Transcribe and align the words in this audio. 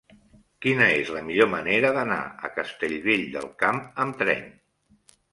Quina 0.65 0.85
és 1.01 1.09
la 1.15 1.19
millor 1.25 1.49
manera 1.51 1.91
d'anar 1.97 2.17
a 2.49 2.49
Castellvell 2.55 3.27
del 3.35 3.45
Camp 3.65 3.83
amb 4.07 4.17
tren? 4.23 4.49